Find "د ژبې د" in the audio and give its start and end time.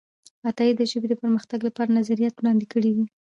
0.77-1.13